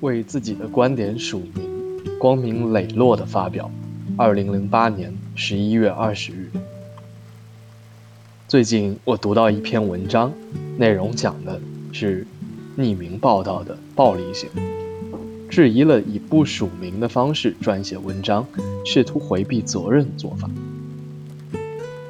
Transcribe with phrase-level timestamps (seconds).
[0.00, 1.64] 为自己的观点署名，
[2.18, 3.70] 光明磊落的发表。
[4.16, 6.50] 二零零八年十一月二十日。
[8.46, 10.32] 最近我读到一篇文章，
[10.76, 11.58] 内容讲的
[11.92, 12.26] 是
[12.76, 14.50] 匿名报道的暴力性，
[15.48, 18.46] 质疑了以不署名的方式撰写文章，
[18.84, 20.50] 试图回避责任做法。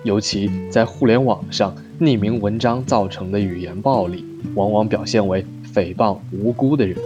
[0.02, 4.24] 尤其在互联网上，匿名文章造成的语言暴力，
[4.56, 6.98] 往往表现为诽谤无辜的人。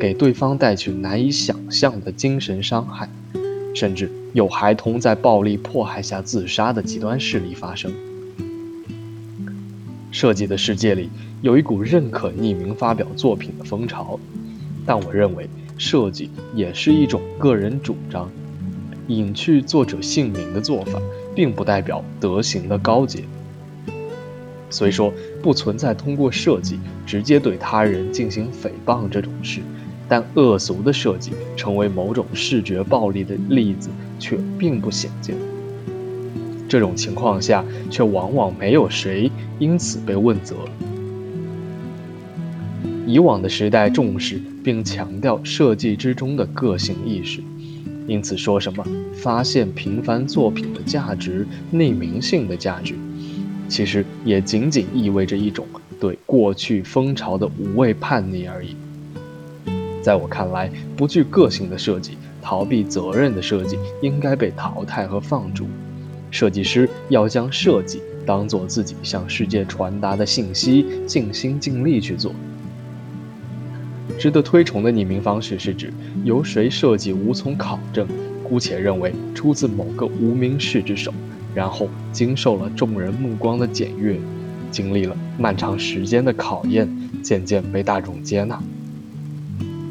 [0.00, 3.08] 给对方带去难以想象的精神伤害，
[3.74, 7.92] 甚至有孩童在暴力迫害下自杀的极端事例发生。
[10.10, 11.10] 设计的世界里
[11.42, 14.18] 有一股认可匿名发表作品的风潮，
[14.86, 18.30] 但我认为设计也是一种个人主张，
[19.06, 21.00] 隐去作者姓名的做法，
[21.34, 23.22] 并不代表德行的高洁。
[24.70, 29.60] 所以说不存在通过设计直接对他人进行诽谤这种事。
[30.10, 35.36] 但恶俗的设计成为某种视觉暴力的例子却并不鲜见。
[36.66, 40.56] 这种情况下，却往往没有谁因此被问责。
[43.06, 47.42] 以往的时代重视并强调设计之中的个性意识，
[48.06, 48.82] 因此说什么
[49.14, 52.94] 发现平凡作品的价值、匿名性的价值，
[53.68, 55.66] 其实也仅仅意味着一种
[56.00, 58.74] 对过去风潮的无畏叛逆而已。
[60.02, 65.66] 在我看来，不具个性的设计、逃避责任的设计应该被淘汰和放逐。
[66.30, 72.32] 设计师要将设计当做自己向世界传达的信息，尽心尽力去做。
[74.18, 75.92] 值得推崇的匿名方式是指
[76.24, 78.06] 由谁设计无从考证，
[78.42, 81.12] 姑且认为出自某个无名氏之手，
[81.54, 84.18] 然后经受了众人目光的检阅，
[84.70, 86.88] 经历了漫长时间的考验，
[87.22, 88.62] 渐渐被大众接纳。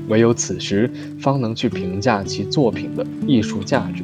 [0.07, 4.03] 唯有此时，方能去评价其作品的艺术价值。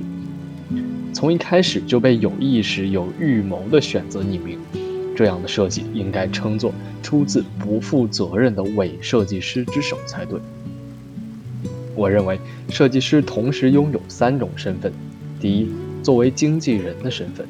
[1.13, 4.58] 从一开始就被有意识、有预谋地选择匿名，
[5.16, 10.40] 这样的设计应该称作出自不负责任的伪设计师之手才对。
[11.96, 14.92] 我认为，设计师同时拥有三种身份：
[15.40, 15.69] 第一，
[16.03, 17.47] 作为经纪人的身份，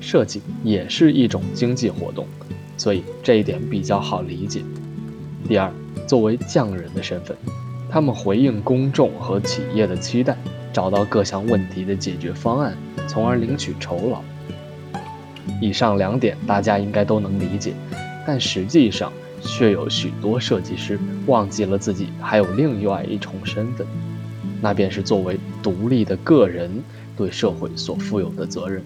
[0.00, 2.26] 设计也是一种经济活动，
[2.76, 4.60] 所以这一点比较好理解；
[5.48, 5.72] 第二，
[6.06, 7.34] 作为匠人的身份。
[7.88, 10.36] 他们回应公众和企业的期待，
[10.74, 12.76] 找到各项问题的解决方案，
[13.08, 14.22] 从而领取酬劳。
[15.58, 17.72] 以上两点大家应该都能理解，
[18.26, 23.86] 但实际上却有许多设计师忘记了自己还有另外一重身份，
[24.60, 26.70] 那便是作为独立的个人
[27.20, 28.82] 对社会所负有的责任。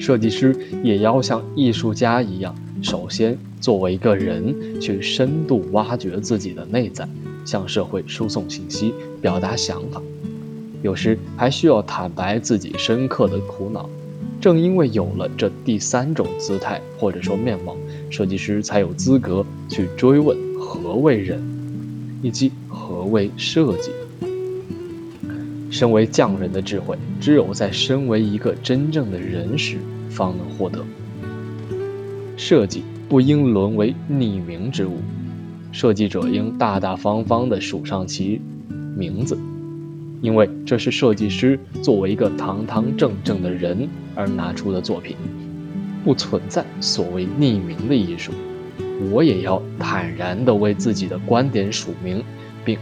[0.00, 7.08] 设计师也要像艺术家一样，首先作为一个人去深度挖掘自己的内在。
[7.44, 8.92] 向社会输送信息，
[9.22, 10.02] 表达想法，
[10.82, 13.88] 有时还需要坦白自己深刻的苦恼。
[14.40, 17.76] 正因为有了这第三种姿态或者说面貌，
[18.10, 21.40] 设计师才有资格去追问何为人，
[22.22, 23.92] 以及何为设计。
[25.70, 30.84] 身为匠人的智慧，只有在身为一个真正的人时，方能获得。
[32.36, 34.98] 设计不应沦为匿名之物。
[35.70, 38.40] 设计者应大大方方地署上其
[38.96, 39.38] 名字，
[40.22, 45.14] 因为这是设计师作为一个堂堂正正的人而拿出的作品，
[46.02, 48.32] 不存在所谓匿名的艺术。
[49.12, 52.24] 我也要坦然地为自己的观点署名，
[52.64, 52.78] 并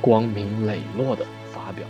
[0.00, 1.84] 光明磊落地发表。